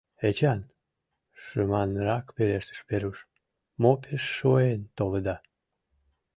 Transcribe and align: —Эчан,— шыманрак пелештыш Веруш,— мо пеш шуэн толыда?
—Эчан,— 0.29 0.61
шыманрак 1.43 2.25
пелештыш 2.35 2.79
Веруш,— 2.87 3.19
мо 3.81 3.91
пеш 4.03 4.23
шуэн 4.37 4.81
толыда? 4.97 5.35